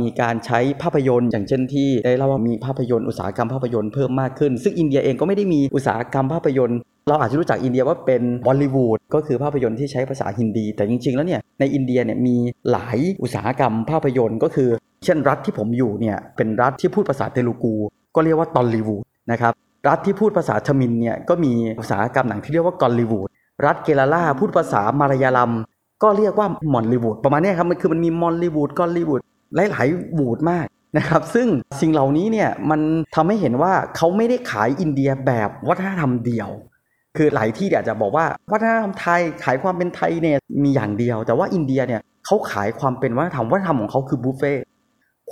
[0.00, 6.78] มีการใช้ภาพยนตร์ อย่างเช่นที่ได้เล่าว่ามีภาพยนตร์อุตสาหกรรมภาพยนตร์เพิ่มมากขึ้น ซึ่งอินเดียเองก็ไม่ได้มีอุตสาหกรรมภาพยนตร์
[7.08, 12.36] เราอาจจะรู้จักอินเดียว่าเป็นบอลลีวูดก็คือภาพยนตร์ที่ใช้ภาษาฮินดี แต่จริง ๆ แล้วเนี่ยในอินเดียเนี่ยมี
[12.70, 14.68] หลายอุตสาหกรรมภาพยนตร์ก็คือ
[15.04, 17.74] เช่นรัฐที่ผมอยู่เนี่ยเป็นรัฐที่พูดภาษาเตลูกู
[18.14, 19.52] ก็เรียกว่าตอลลีวูดนะครับ
[19.88, 23.28] รัฐที่พูดภาษาทมินเนี่ยก็มีอุตสาหกรรมหนังที่เรียกว่ากอลลีวูด
[23.66, 25.52] รัฐเกราลาพูดภาษามาลายาลัม
[26.02, 29.20] ก็เรียกว่ามอลลีวูดประมาณนี้ครับมันคือมันมีมอลลีวูดกอลลีวูด
[29.56, 31.48] หลายๆวูดมากนะครับ ซึ่ง
[31.80, 32.80] สิ่งเหล่านี้เนี่ยมัน
[33.14, 36.50] ทำให้เห็นว่าเขาไม่ได้ขายอินเดียแบบวัฒนธรรมเดียว
[37.16, 44.54] คือหลายที่อาจจะบอกว่าวัฒนธรรมไทยขายความเป็นไทยเนี่ยมีอย่างเดียว แต่ว่าอินเดียเนี่ยเขาขายความเป็นวัฒนธรรมวัฒนธรรมของเขาคือบุฟเฟ่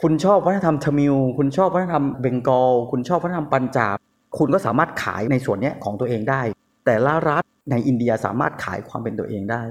[0.00, 3.96] คุณชอบวัฒนธรรมทมิลคุณชอบวัฒนธรรมเบงกอลคุณชอบวัฒนธรรมปัญจาบ
[4.38, 6.40] คุณก็สามารถขายในส่วนนี้ของตัวเองได้
[6.86, 9.62] แต่ละรัฐในอินเดียสามารถขายความเป็นตัวเองได้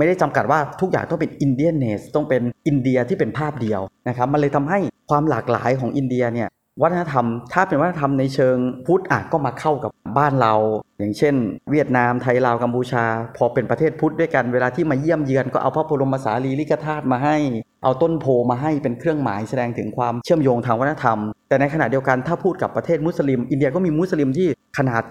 [0.00, 4.78] ไม่ได้จำกัดว่าทุกอย่างต้องเป็นอินเดียนเนสต้องเป็นอินเดียที่เป็นภาพเดียวนะครับมันเลยทำให้
[5.10, 6.48] ความหลากหลายของอินเดียเนี่ย
[6.82, 10.54] วัฒนธรรม ถ้าเป็นวัฒนธรรมในเชิงพุทธอาจก็มาเข้ากับบ้านเรา
[10.98, 11.34] อย่างเช่น
[11.72, 13.04] เวียดนามไทยลาวกัมพูชา
[13.36, 17.36] พอเป็นประเทศพุทธด้วยกันเวลาที่มาเยี่ยมเยือนก็เอาพระบรมสารีริกธาตุมาให้
[17.82, 25.02] เอาต้นโพมาให้เป็นเครื่องหมายแสดงถึงความเชื่อมโยงทางวัฒนธรรม แต่ในขณะเดียวกันถ้าพูดกับประเทศมุสลิม อินเดียก็มีมุสลิมที่ขนาด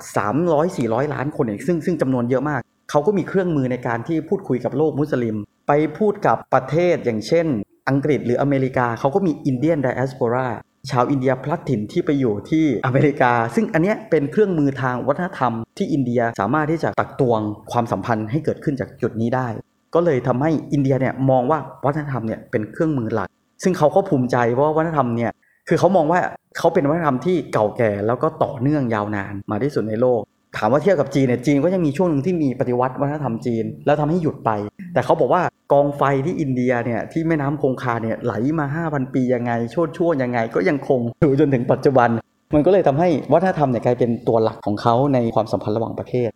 [0.53, 5.35] 300-400 ล้านคนเองซึ่งซึ่งจำนวนเยอะมาก เขาก็มีเครื่องมือในการที่พูดคุยกับโลกมุสลิม
[5.67, 7.47] ไปพูดกับประเทศอย่างเช่น
[7.89, 10.47] อังกฤษหรืออเมริกาเขาก็มี Indian diaspora
[10.91, 17.39] ชาวอินเดียพลัดถิ่นที่ไปอยู่ที่อเมริกา ซึ่งอันนี้เป็นเครื่องมือทางวัฒนธรรมที่อินเดียสามารถที่จะตักตวง
[17.71, 19.47] ความสัมพันธ์ให้เกิดขึ้นจากจุดนี้ได้
[19.95, 23.29] ก็เลยทำให้อินเดียเนี่ยมองว่าวัฒนธรรมเนี่ยเป็นเครื่องมือหลัก
[23.63, 25.31] ซึ่งเขาก็ภูมิใจเพราะว่าวัฒนธรรมเนี่ย
[25.67, 26.19] คือเขามองว่า
[26.57, 30.21] เขาเป็นวัฒนธรรมที่เก่าแก่แล้วก็ต่อเนื่องยาวนานมาที่สุดในโลก
[30.57, 34.51] ถามว่าเทียบกับจีนเนี่ยจีนก็ยังมีช่วงหนึ่งที่มีปฏิวัติวัฒนธรรมจีน แล้วทำให้หยุดไป
[34.93, 42.09] แต่เขาบอกว่ากองไฟที่อินเดียเนี่ยที่แม่น้ำคงคาเนี่ยไหลมา 5,000 ปียังไงโชดช่วยังไง ก็ยังคงอยู่จนถึงปัจจุบัน
[42.53, 46.29] มันก็เลยทำให้วัฒนธรรมเนี่ยกลายเป็นตัวหลักของเขาในความสัมพันธ์ระหว่างประเทศ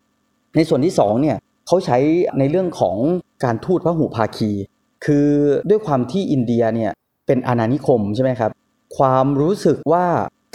[0.55, 1.97] ในส่วนที่2เนี่ยเขาใช้
[2.39, 2.95] ในเรื่องของ
[3.43, 4.51] การทูตพระหูภาคี
[5.05, 5.27] คือ
[5.69, 6.91] ด้วยความที่อินเดียเนี่ย
[7.27, 8.51] เป็นอาณานิคมใช่ไหมครับ
[8.97, 10.05] ความรู้สึกว่า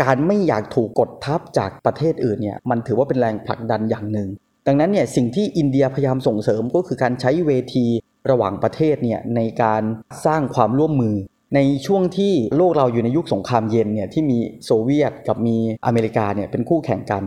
[0.02, 4.28] การไม่อยากถูกกดทับจากประเทศอื่นเนี่ยมันถือว่าเป็นแรงผลักดันอย่างหนึ่ง
[4.66, 7.86] ดังนั้นเนี่ยสิ่งที่อินเดียพยายามส่งเสริมก็คือการใช้เวที
[8.30, 9.82] ระหว่างประเทศเนี่ยในการ
[10.26, 11.16] สร้างความร่วมมือ
[11.54, 15.56] ในช่วงที่โลกเราอยู่ในยุคสงครามเย็นเนี่ยที่มีโซเวียตกับมี
[15.86, 17.24] อเมริกาเนี่ยเป็นคู่แข่งกัน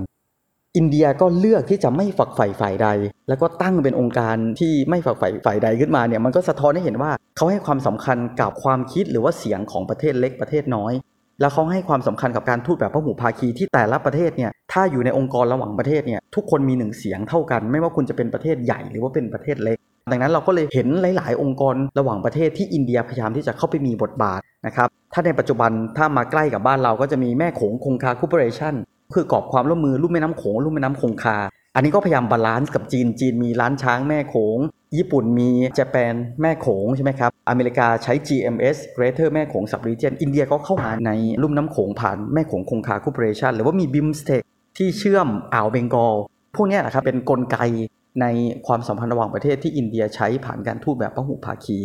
[0.77, 2.87] อินเดียก็เลือกที่จะไม่ฝักใฝ่ฝ่ายใด
[3.27, 10.93] แล้วก็ตั้งเป็นองค์การที่ไม่ฝักใฝ่ฝ่ายใดขึ้นมาเนี่ยมันก็สะท้อนให้เห็นว่าเขาให้ความสำคัญกับความคิดหรือว่าเสียงของประเทศเล็กประเทศน้อย
[11.41, 19.77] แล้วเขาให้ความสำคัญกับการทูตแบบพหูภาคีที่แต่ละประเทศเนี่ยถ้าอยู่ในองค์กรระหว่างประเทศเนี่ยทุกคนมีหนึ่งเสียงเท่ากัน ไม่ว่าคุณจะเป็นประเทศใหญ่หรือว่าเป็นประเทศเล็ก
[20.11, 28.75] ดังนั้นเราก็เลยเห็นหลาย ๆ องค์กรระหว่างประเทศที่อินเดียพยายามที่จะเข้าไปมีบทบาทนะครับถ้าในปัจจุบันถ้ามาใกล้กับบ้านเราก็จะมีแม่โขงคงคา Cooperation
[29.13, 31.37] คือกรอบความร่วมมือลุ่มแม่น้ำโขงลุ่มแม่น้ำคงคา
[31.75, 34.57] อันนี้ก็พยายาม balance กับจีนจีนมีล้านช้างแม่โขง
[34.97, 44.43] ญี่ปุ่นมี Japan แม่โขงใช่ไหมครับ อเมริกาใช้ GMS Greater แม่โขง Sub Region อินเดียก็เข้ามาในลุ่มน้ำโขงผ่านแม่โขงคงคา Cooperation หรือว่ามี BIMSTEC
[44.77, 46.15] ที่เชื่อมอ่าวเบงกอล
[46.55, 47.57] พวกนี้แหละครับเป็นกลไก
[48.21, 48.25] ใน
[48.67, 51.79] ความสัมพันธ์ระหว่างประเทศที่อินเดียใช้ผ่านการทูตแบบพหุภาคี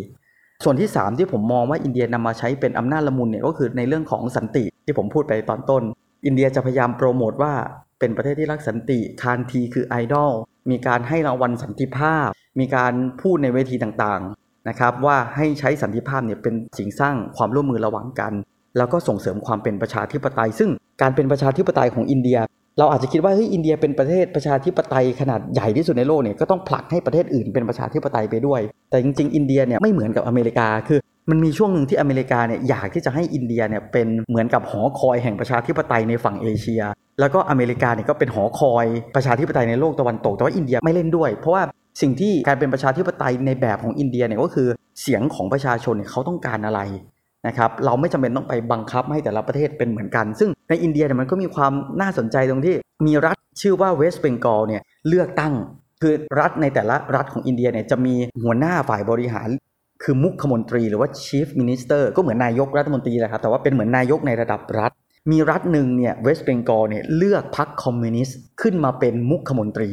[0.65, 5.83] ส่วนที่ 3 ที่ผมมองว่าอินเดียนำมาใช้เป็นอำนาจละมุนเนี่ยก็คือในเรื่องของสันติที่ผมพูดไปตอนต้น
[6.27, 7.55] อินเดียจะพยายามโปรโมทว่า
[7.99, 10.33] เป็นประเทศที่รักสันติคานทีคือไอดอล
[10.71, 12.29] มีการให้รางวัลสันติภาพ
[12.61, 12.93] มีการ
[13.23, 18.33] พูดในเวทีต่างๆนะครับว่าให้ใช้สันติภาพเนี่ยเป็นสิ่งสร้างความร่วมมือระหว่างกัน
[18.77, 20.71] แล้วก็ส่งเสริมความเป็นประชาธิปไตย ซึ่ง
[21.03, 22.39] การเป็นประชาธิปไตยของอินเดีย
[22.79, 30.99] เราอาจจะคิดว่าเฮ้ยอินเดียเป็นประเทศประชาธิปไตยขนาดใหญ่ที่สุดในโลกเนี่ยก็ต้องผลักให้ประเทศอื่นเป็นประชาธิปไตยไปด้วย แต่จริง ๆ อินเดียเนี่ยไม่เหมือนกับอเมริกาคือ
[31.31, 36.83] มันมีช่วงหนึ่งที่อเมริกาเนี่ยอยากที่จะให้อินเดียเนี่ยเป็นเหมือนกับหอคอยแห่งประชาธิปไตยในฝั่งเอเชีย
[37.21, 41.63] แล้วก็อเมริกาเนี่ยก็เป็นหอคอยประชาธิปไตยในโลกตะวันตก แต่ว่าอินเดียไม่เล่นด้วย เพราะว่า
[42.01, 44.69] สิ่งที่การเป็นประชาธิปไตยในแบบของอินเดียเนี่ยก็คือ
[45.01, 46.81] เสียงของประชาชนเนี่ยเขาต้องการอะไร
[47.47, 55.55] นะครับเราไม่จำเป็นต้องไปบังคับให้แต่ละประเทศเป็นเหมือนกัน ซึ่งในอินเดียเนี่ยมันก็มีความน่าสนใจตรงที่มีรัฐชื่อว่าเวสต์เบงกอลเนี่ยเลือกตั้ง
[56.03, 59.49] คือรัฐในแต่ละรัฐของอินเดียเนี่ยจะมีหัวหน้าฝ่ายบริหาร
[60.03, 64.93] คือมุขมนตรีหรือว่า chief minister ก็เหมือนนายกรัฐมนตรีแหละครับแต่ว่าเป็นเหมือนนายกในระดับรัฐ
[65.31, 69.91] มีรัฐหนึ่งเนี่ยเวสต์เบงกอลเนี่ยเลือกพรรคคอมมิวนิสต์ขึ้นมาเป็นมุขมนตรี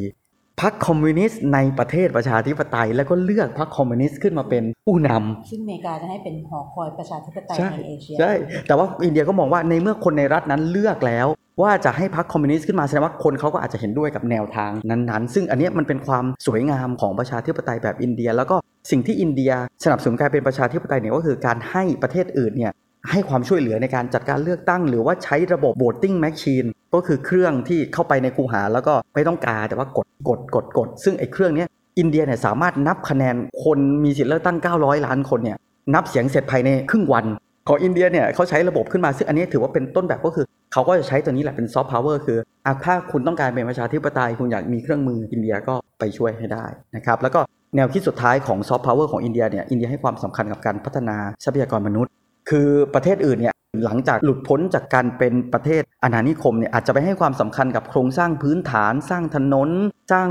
[0.61, 8.33] พรรคคอมมิวนิสต์ในประเทศประชาธิปไตย แล้วก็เลือกพรรคคอมมิวนิสต์ขึ้นมาเป็นผู้นำซึ่งอเมริกาจะให้เป็นหอคอยประชาธิปไตยใช่ในเอเชียใช่
[8.67, 11.27] แต่ว่าอินเดียก็มองว่าในเมื่อคนในรัฐนั้นเลือกแล้ว
[11.61, 18.55] ว่าจะให้พรรคคอมมิวนิสต์ขึ้นมาแสดงว่าคนเขาก็อาจจะเห็นด้วยกับแนวทางนั้นๆ ซึ่งอันเนี้ยมันเป็นความสวยงามของประชาธิปไตยแบบอินเดีย แล้วก็
[18.91, 19.51] สิ่งที่อินเดีย
[19.83, 22.71] สนับสนุนการเป็นประชาธิปไตยเนี่ยก็คือการให้ประเทศอื่นเนี่ย
[23.11, 31.65] ให้ความช่วยเหลือในการจัดการเลือกตั้ง หรือว่าใช้ระบบ voting machine ก็คือเครื่องที่เข้าไปในคูหา แล้วก็ไม่ต้องกาแต่ว่ากดกดกดกด ซึ่งไอ้เครื่องนี้
[31.99, 35.57] อินเดียเนี่ยสามารถนับคะแนนคนมีสิทธิ์เลือกตั้ง 900 ล้านคนเนี่ย
[35.93, 37.25] นับเสียงเสร็จภายในครึ่งวัน
[37.67, 47.41] ของอินเดียเนี่ยเขาใช้ระบบขึ้นมาซึ่งอันนี้ถือว่าเป็นต้นแบบก็คือเขาก็จะใช้ตัวนี้แหละเป็นซอฟต์พาวเวอร์คือถ้าคุณต้องการเป็นประชาธิปไตยคุณอยากมีเครื่องมืออินเดียก็ไปช่วยให้ได้นะครับแล้วก็
[47.75, 52.11] แนวคิดสุดท้ายของซอฟต์พาวเวอร์ของอินเดียเนี่ยอินเดียให้ความสำคัญกับการพัฒนาทรัพยากรมนุษย์
[52.49, 59.69] คือประเทศอื่นเนี่ยหลังจากหลุดพ้นจากการเป็นประเทศอาณานิคมเนี่ยอาจจะไปให้ความสำคัญกับโครงสร้างพื้นฐาน สร้างถนน
[60.11, 60.29] สร้าง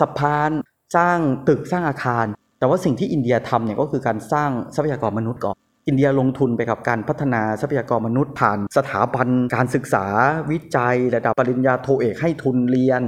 [0.00, 0.50] สะพาน
[0.96, 2.26] สร้างตึกสร้างอาคาร
[2.58, 5.56] แต่ว่าสิ่งที่อินเดียทำเนี่ยก็คือการสร้างทรัพยากรมนุษย์ก่อน
[5.88, 10.04] อินเดียลงทุนไปกับการพัฒนาทรัพยากรมนุษย์ผ่าน สถาบันการศึกษา
[10.50, 13.02] วิจัย ระดับปริญญาโทเอกให้ทุนเรียน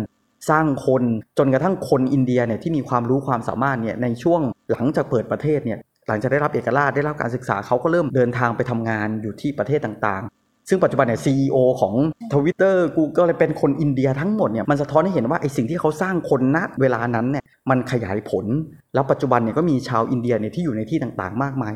[0.50, 1.02] สร้างคน
[1.38, 11.94] จนกระทั่งคนอินเดียเนี่ยที่มีความรู้ความสามารถเนี่ยในช่วงหลังจากเปิดประเทศเนี่ย หลังจากได้รับเอกราชได้รับการศึกษาเขาก็เริ่มเดินทางไปทำงานอยู่ที่ประเทศต่างๆ ซึ่งปัจจุบันเนี่ย CEO ของ
[12.32, 18.46] Twitter Google เลยเป็นคนอินเดียทั้งหมดเนี่ยมันสะท้อนให้เห็นว่าไอสิ่งที่เขาสร้างคนณเวลานั้นเนี่ยมันขยายผล
[18.94, 21.74] แล้วปัจจุบันเนี่ยก็มีชาวอินเดียเนี่ยที่อยู่ในที่ต่างๆ มากมาย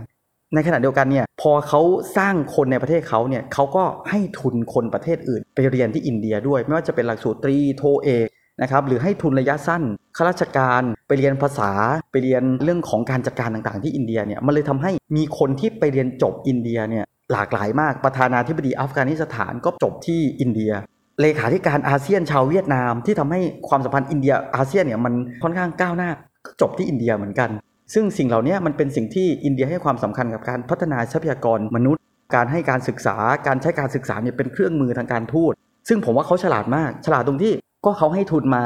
[0.55, 1.81] ในขณะเดียวกันเนี่ยพอเขา
[2.17, 8.27] สร้างคนในประเทศเขาเนี่ยเขาก็ให้ทุนคนประเทศอื่น ไปเรียนที่อินเดียด้วย ไม่ว่าจะเป็นหลักสูตรตรีโทเอก
[8.63, 9.83] นะครับหรือให้ทุนระยะสั้น
[10.17, 11.71] ข้าราชการไปเรียนภาษา
[12.11, 20.73] ไปเรียนเรื่องของการจัดการต่างๆ ที่อินเดียเนี่ยมันเลยทำให้มีคนที่ไปเรียนจบอินเดียเนี่ยหลากหลายมากประธานาธิบดีอัฟกานิสถานก็จบที่อินเดีย
[21.21, 26.11] เลขาธิการอาเซียนชาวเวียดนาม ที่ทำให้ความสัมพันธ์อินเดียอาเซียนเนี่ยมันค่อนข้างก้าวหน้า
[26.45, 27.51] ก็จบที่อินเดียเหมือนกัน
[27.95, 32.03] ซึ่งสิ่งเหล่านี้มันเป็นสิ่งที่อินเดียให้ความสำคัญกับการพัฒนาทรัพยากรมนุษย์
[32.35, 33.17] การให้การศึกษา
[33.47, 35.53] การใช้การศึกษาเนี่ยเป็นเครื่องมือทางการทูต
[35.89, 37.53] ซึ่งผมว่าเขาฉลาดมาก ฉลาดตรงที่
[37.87, 38.65] ก็เขาให้ทุนมา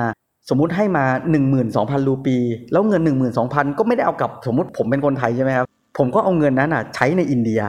[0.48, 1.04] สมมุติให้มา
[1.56, 2.37] 12,000 รูปี
[2.72, 3.02] แล้วเงิน
[3.40, 5.66] 12,000 ก็ไม่ได้เอากลับสมมติผมเป็นคนไทยใช่ไหมครับ
[5.98, 7.61] ผมก็เอาเงินนั้นอะใช้ในอินเดีย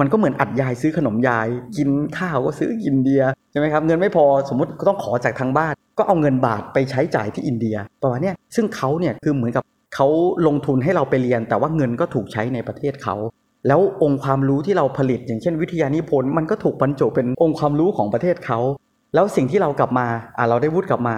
[0.00, 10.08] มันก็เหมือนอัดยายซื้อขนมยาย กินข้าวก็ซื้ออินเดียใช่ไหมครับ เงินไม่พอสมมติก็ต้องขอจากทางบ้าน ก็เอาเงินบาทไปใช้จ่ายที่อินเดียประมาณนี้ซึ่งเขาเนี่ยคือเหมือนกับเขา
[10.46, 13.16] ลงทุนให้เราไปเรียน แต่ว่าเงินก็ถูกใช้ในประเทศเขา
[13.66, 18.58] แล้วองค์ความรู้ที่เราผลิต อย่างเช่น วิทยานิพนธ์มันก็ถูกบรรจุเป็นองค์ความรู้ของประเทศเขา
[19.14, 21.16] แล้วสิ่งที่เรากลับมาอ่าเราได้วุฒิกลับมา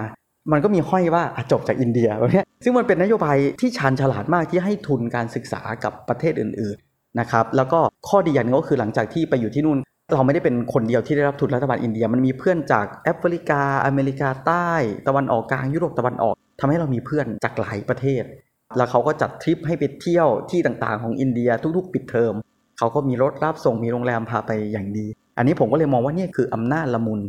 [0.51, 9.77] มันก็มีห้อยว่าจบจากอินเดียแบบนี้ซึ่งมันเป็นนโยบายที่ชาญฉลาดมากที่ให้ทุนการศึกษากับประเทศอื่นๆนะครับแล้วก็ข้อดีอย่างนึงก็คือหลังจากที่ไปอยู่ที่นู่น
[10.13, 14.71] เราไม่ได้เป็นคนเดียวที่ได้รับทุนรัฐบาลอินเดีย มันมีเพื่อนจากแอฟริกา อเมริกาใต้
[15.07, 18.23] ตะวันออกกลางยุโรปตะวันออกทำให้เรามีเพื่อนจากหลายประเทศ
[18.77, 22.33] แล้วเขาก็จัดทริปให้ไปเที่ยวที่ต่างๆ ของอินเดียทุกๆ ปิดเทอม
[22.77, 25.05] เขาก็มีรถรับส่งมีโรงแรมพาไปอย่างดี
[25.37, 27.21] อันนี้ผมก็เลยมองว่านี่คืออำนาจละมุน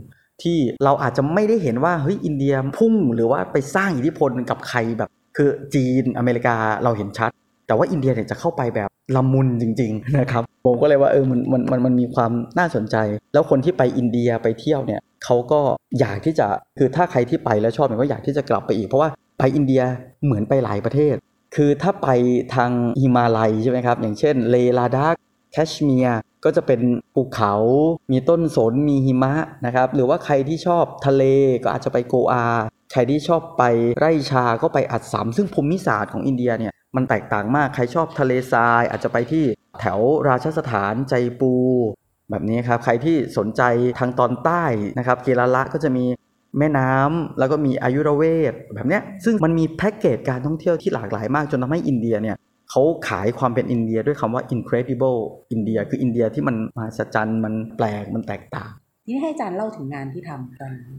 [0.43, 7.31] ที่เราอาจจะไม่ได้เห็นว่าเฮ้ยอินเดียพุ่งหรือว่าไปสร้างอิทธิพลกับใครแบบ คือจีนอเมริกาเราเห็นชัด
[7.67, 12.97] แต่ว่าอินเดียเนี่ยจะเข้าไปแบบละมุนจริง ๆ นะครับผมก็เลยว่าเออมันมันมันมันมีความน่าสนใจ
[13.33, 15.61] แล้วคนที่ไปอินเดียไปเที่ยวเนี่ยเขาก็
[15.99, 16.47] อยากที่จะ
[16.79, 19.83] คือถ้าใครที่ไปแล้วชอบเนี่ยก็อยากที่จะกลับไปอีก เพราะว่าไปอินเดีย
[20.25, 21.15] เหมือนไปหลายประเทศ
[21.57, 22.09] คือถ้าไป
[22.55, 25.15] ทางฮิมาลัยใช่ไหมครับอย่างเช่นเลลาดัก
[25.53, 26.81] แคชเมียร์ก็จะเป็น
[27.15, 27.55] ภูเขา
[28.13, 29.35] มีต้นสน มีหิมะ
[29.67, 31.25] นะครับ หรือว่าใครที่ชอบทะเล
[31.65, 32.47] ก็อาจจะไปโกอา
[32.93, 33.63] ใครที่ชอบไป
[33.99, 39.45] ไร่ชาก็ไปอัดสามซึ่งภูมิศาสตร์ของอินเดียเนี่ยมันแตกต่างมาก ใครชอบทะเลทราย อาจจะไปที่
[39.81, 41.53] แถวราชสถานใจปู
[42.31, 43.63] แบบนี้ครับ ใครที่สนใจ
[43.99, 44.65] ทางตอนใต้
[44.99, 46.05] นะครับ เกลาละก็จะมี
[46.59, 52.37] แม่น้ำแล้วก็มีอายุรเวทแบบเนี้ยซึ่งมันมีแพ็กเกจการท่องเที่ยวที่หลากหลายมากจนทำให้อินเดียเนี่ย
[52.75, 55.19] เขาขายความเป็นอินเดียด้วยคำว่า incredible
[55.53, 58.71] อินเดียคืออินเดียที่มันมหัศจรรย์มันแปลกมันแตกต่าง
[59.09, 60.95] นี่ให้อาจารย์เล่าถึงงานที่ทำตอนนี้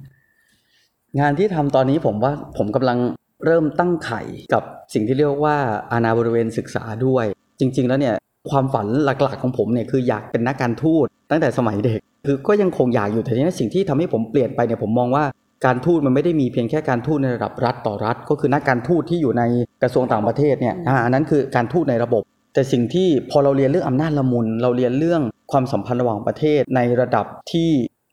[1.19, 2.97] งานที่ทำตอนนี้ผมว่าผมกำลัง
[3.45, 4.21] เริ่มตั้งไข่
[4.53, 5.55] กับสิ่งที่เรียกว่า
[5.91, 7.25] อาณาบริเวณศึกษาด้วย
[7.59, 8.15] จริง ๆ แล้วเนี่ย
[8.49, 15.23] ความฝันหลักๆของผมเนี่ยคืออยากเป็นนักการทูตตั้งแต่สมัยเด็ก คือก็ยังคงอยากอยู่แต่ทีนี้สิ่งที่ทำให้ผมเปลี่ยนไปเนี่ยผมมองว่า
[15.65, 19.43] การทูตมันไม่ได้มีเพียงแค่การทูตในระดับรัฐต่อรัฐ ก็คือนักการทูตที่อยู่ใน
[19.83, 22.23] กระทรวงต่างประเทศเนี่ยอันนั้นคือการทูตในระบบ
[22.53, 25.21] แต่สิ่งที่พอเราเรียนเรื่องอำนาจละมุน เราเรียนเรื่อง
[25.51, 27.69] ความสัมพันธ์ระหว่างประเทศในระดับที่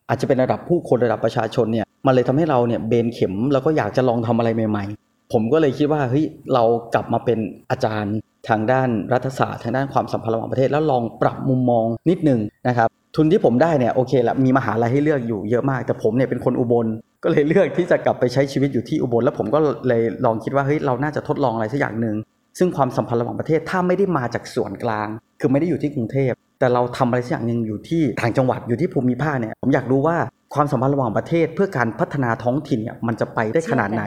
[0.09, 7.39] อาจจะเป็นระดับผู้คนระดับประชาชนเนี่ยมันเลยทำให้เราเนี่ยเบนเข็มแล้วก็อยากจะลองทำอะไรใหม่ๆ ผมก็เลยคิดว่าเฮ้ยเรากลับมาเป็น
[7.71, 8.15] อาจารย์
[8.49, 16.87] ทางด้านรัฐศาสตร์ ทางด้านความสัมพันธ์ระหว่างประเทศแล้วลองปรับมุมมองนิดหนึ่งนะครับ ทุนที่ผมได้เนี่ยโอเคละมีมหาลัยให้เลือกอยู่เยอะมาก แต่ผมเนี่ยเป็นคนอุบล
[17.23, 22.15] ก็เลยเลือกที่จะกลับไปใช้ชีวิตอยู่ที่อุบล แล้วผมก็เลยลองคิดว่าเฮ้ยเราน่าจะทดลองอะไรสักอย่างหนึ่ง
[22.57, 25.07] ซึ่งความสัมพันธ์ระหว่างประเทศถ้าไม่ได้มาจากส่วนกลาง
[25.39, 30.17] คือไม่ได้อยู่ที่กรุงเทพ แต่เราทำอะไรสักอย่างหนึ่งอยู่ที่ต่างจังหวัดอยู่ที่ภูมิภาคเนี่ยผมอยากรู้ว่า
[30.55, 34.03] ความสัมพันธ์ระหว่างประเทศ เพื่อการพัฒนาท้องถิ่นเนี่ยมันจะไปได้ขนาดไหน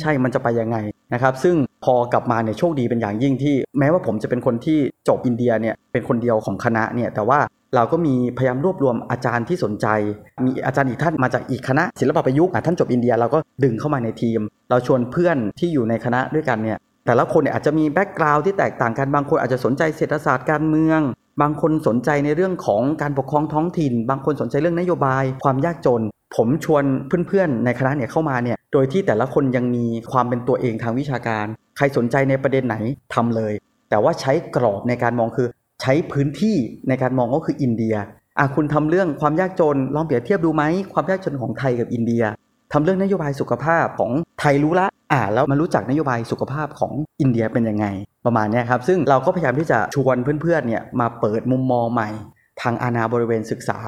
[0.00, 0.76] ใช่มันจะไปยังไง
[1.14, 7.38] นะครับซึ่งพอกลับมาเนี่ยโชคดีเป็นอย่างยิ่งที่ แม้ว่าผมจะเป็นคนที่จบอินเดียเนี่ยเป็นคนเดียวของคณะเนี่ยแต่ว่า
[7.74, 9.86] เราก็มีพยายามรวบรวมอาจารย์ที่สนใจ
[10.44, 21.00] มีอาจารย์อีกท่านมาจากอีกคณะศิลปะประยุกต์ท่านจบอินเดียเราก็ดึงเข้ามาในทีม เราชวนเพื่อนที่อยู่ในคณะด้วยกันเนี่ยแต่ละคนเนี่ยอาจจะมี background ที่แตกต่างกันบางคนอาจจะสนใจเศรษฐศาสตร์การเมือง
[21.42, 26.02] บางคนสนใจในเรื่องของการปกครองท้องถิ่น บางคนสนใจเรื่องนโยบาย ความยากจน
[26.36, 26.84] ผมชวน
[27.28, 32.76] เพื่อนๆในคณะเนี่ยเข้ามาเนี่ยโดยที่แต่ละคนยังมีความเป็นตัวเองทางวิชาการ ใครสนใจในประเด็นไหน
[33.14, 33.52] ทำเลย
[33.90, 35.48] แต่ว่าใช้กรอบในการมองคือ
[35.82, 36.56] ใช้พื้นที่
[36.88, 37.94] ในการมองก็คืออินเดีย
[38.38, 40.62] อะคุณทำเรื่องความยากจนลองเปรียบเทียบดูไหม
[40.92, 42.22] ความยากจนของไทยกับอินเดีย
[42.72, 44.10] ทำเรื่องนโยบายสุขภาพของ
[44.40, 47.86] ไทยรู้ละอ่าแล้วมารู้จักนโยบายสุขภาพของอินเดียเป็นยังไง
[48.26, 52.08] ประมาณนี้ครับ ซึ่งเราก็พยายามที่จะชวนเพื่อนๆเนี่ยมาเปิดมุมมองใหม่
[52.62, 53.78] ทางอาณาบริเวณศึกษา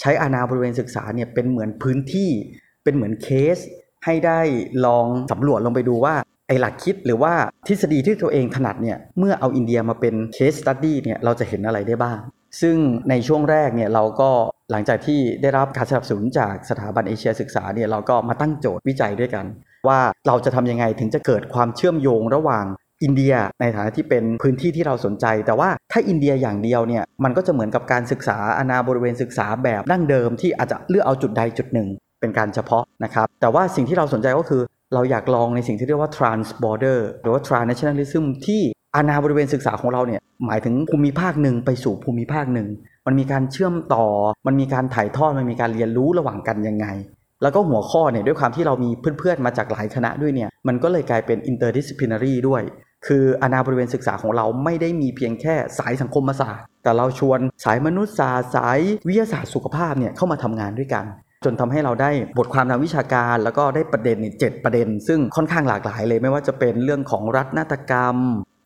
[0.00, 2.30] ใช้อาณาบริเวณศึกษาเนี่ยเป็นเหมือนพื้นที่
[2.84, 3.58] เป็นเหมือนเคส
[4.04, 4.40] ให้ได้
[4.86, 6.14] ลองสำรวจลงไปดูว่า
[6.48, 7.32] ไอหลักคิดหรือว่า
[7.66, 12.18] ทฤษฎีที่ตัวเองถนัดเนี่ยเมื่อเอาอินเดียมาเป็น case study เนี่ยเราจะเห็นอะไรได้บ้าง
[12.60, 12.76] ซึ่ง
[13.10, 14.30] ในช่วงแรกเนี่ยเราก็
[14.70, 19.46] หลังจากที่ได้รับการสนับสนุนจากสถาบันเอเชียศึกษาเนี่ยเราก็มาตั้งโจทย์วิจัยด้วยกัน
[19.88, 22.64] ว่าเราจะทำยังไงถึงจะเกิดความเชื่อมโยงระหว่าง
[23.02, 31.88] อินเดียในฐานะที่เป็นพื้นที่ที่เราสนใจ แต่ว่าถ้าอินเดียอย่างเดียวเนี่ยมันก็จะเหมือนกับการศึกษาอาณาบริเวณศึกษาแบบดั้งเดิมที่อาจจะเลือกเอาจุดใดจุดหนึ่ง
[32.20, 34.62] เป็นการเฉพาะนะครับแต่ว่าสิ่งที่เราสนใจก็คือ
[34.94, 38.62] เราอยากลองในสิ่งที่เรียกว่า trans border หรือว่า transnationalism ที่
[38.94, 42.68] อาณาบริเวณศึกษาของเราเนี่ยหมายถึงภูมิภาคหนึ่งไปสู่ภูมิภาคหนึ่ง
[43.06, 44.06] มันมีการเชื่อมต่อ
[44.46, 46.86] มันมีการถ่ายทอด มันมีการเรียนรู้ระหว่างกันยังไง
[47.42, 52.62] แล้วก็หัวข้อเนี่ยด้วยความที่เรามีเพื่อนๆมาจากหลายคณะด้วยเนี่ยมันก็เลยกลายเป็น interdisciplinary ด้วย
[53.06, 61.04] คืออาณาบริเวณศึกษาของเราไม่ได้มีเพียงแค่สายสังคมศาสตร์ แต่เราชวนสายมนุษยศาสตร์สายวิทยาศาสตร์สุขภาพเนี่ยเข้ามาทำงานด้วยกัน
[61.44, 68.16] จนทำให้เราได้บทความทางวิชาการ แล้วก็ได้ประเด็นเจ็ดประเด็น ซึ่งค่อนข้างหลากหลายเลยไม่ว่าจะเป็นเรื่องของรัฐนาฏกรรม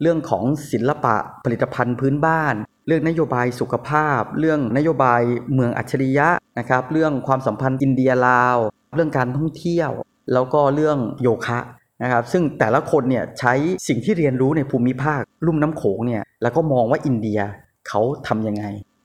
[0.02, 2.54] เรื่องของศิลปะผลิตภัณฑ์พื้นบ้าน
[2.86, 5.22] เรื่องนโยบายสุขภาพ เรื่องนโยบาย
[5.54, 8.56] เมืองอัจฉริยะนะครับเรื่องความสัมพันธ์อินเดียลาว
[8.94, 9.90] เรื่องการท่องเที่ยว
[10.32, 11.58] แล้วก็เรื่องโยคะ
[12.02, 13.54] นะครับซึ่งแต่ละคนเนี่ยใช้
[13.88, 17.40] สิ่งที่เรียนรู้ในภูมิภาคลุ่มน้ำโขงเนี่ยแล้วก็มองว่าอินเดีย
[17.88, 18.64] เขาทำยังไง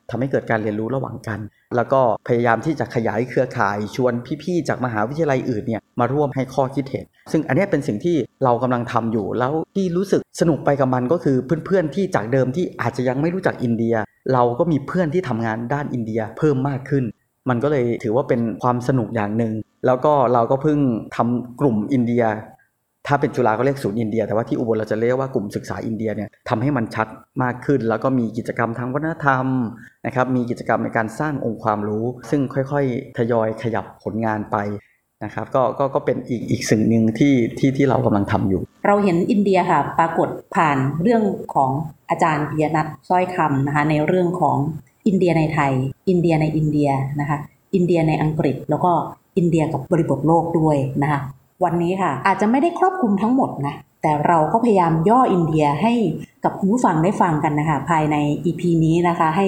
[0.10, 1.40] ทำให้เกิดการเรียนรู้ระหว่างกัน
[1.76, 13.96] แล้วก็พยายามที่จะขยายเครือข่ายชวนพี่ๆจากมหาวิทยาลัยอื่นเนี่ยมาร่วมให้ข้อคิดเห็น ซึ่งอันนี้เป็นสิ่งที่เรากำลังทำอยู่ แล้วที่รู้สึกสนุกไปกับมันก็คือเพื่อนๆที่จากเดิมที่อาจจะยังไม่รู้จักอินเดีย
[14.34, 17.04] เราก็มีเพื่อนที่ทำงานด้านอินเดียเพิ่มมากขึ้น
[17.50, 19.54] มันก็เลยถือว่าเป็นความสนุกอย่างหนึ่ง
[19.86, 20.80] แล้วก็เราก็เพิ่ง
[21.16, 22.24] ทำกลุ่มอินเดีย
[23.08, 27.08] ถ้าเป็นจุฬาก็เรียกศูนย์อินเดีย แต่ว่าที่อุบลเราจะเรียกว่ากลุ่มศึกษาอินเดียเนี่ยทำให้มันชัด
[27.44, 29.46] มากขึ้น แล้วก็มีกิจกรรมทางวัฒนธรรม
[30.06, 34.58] นะครับมีกิจกรรมในการสร้างองค์ความรู้ ซึ่งค่อยๆ ทยอยขยับผลงานไป
[35.24, 41.24] นะครับก็ก็ก็เป็นอีกอีกสิ่งหนึ่งที่ที่ที่เรากำลังทำอยู่ เราเห็นอินเดียค่ะปรากฏผ่านเรื่อง
[41.56, 41.72] ของ
[42.10, 44.58] อาจารย์ปิยนัทสร้อยคำนะคะในเรื่องของ
[45.08, 45.74] อินเดียในไทย
[46.10, 46.90] อินเดียในอินเดีย
[47.20, 47.38] นะคะ
[47.76, 48.92] อินเดียในอังกฤษแล้วก็
[49.38, 51.22] อินเดียกับบริบทโลกด้วยนะคะ
[51.64, 55.94] วันนี้ค่ะ อาจจะไม่ได้ครอบคลุมทั้งหมดนะแต่เราก็พยายามย่ออินเดียให้
[56.44, 58.16] กับผู้ฟังได้ฟังกันนะคะ ภายใน
[58.46, 59.48] EP นี้นะคะ ให้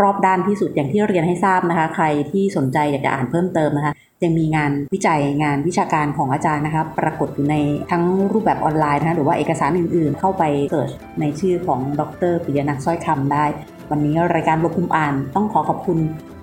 [0.00, 3.92] รอบด้านที่สุดอย่างที่เรียนให้ทราบนะคะ ใครที่สนใจอยากจะอ่านเพิ่มเติมนะคะ
[4.22, 7.56] ยังมีงานวิจัยงานวิชาการของอาจารย์นะคะปรากฏอยู่ใน
[7.90, 13.44] ทั้งรูปแบบออนไลน์นะคะหรือว่าเอกสารอื่นๆ เข้าไปเสิร์ชในชื่อของดรปิยนัทสร้อยคำได้
[13.90, 15.98] วันนี้รายการลบคุมอ่านต้องขอขอบคุณ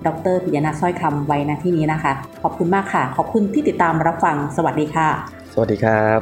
[0.08, 5.08] ดรปิยนัทสร้อยคำไว้ณที่นี้นะคะ ขอบคุณมากค่ะ ขอบคุณที่ติดตามรับฟังสวัสดีค่ะ
[5.52, 6.20] สวัสดีครับ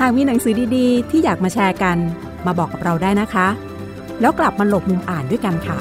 [0.00, 1.96] หากมีหนังสือดีๆ ที่อยากมาแชร์กัน
[2.46, 3.48] มาบอกกับเราได้นะคะ
[4.20, 5.78] แล้วกลับมาหลบมุมอ่านด้วยกันค่ะ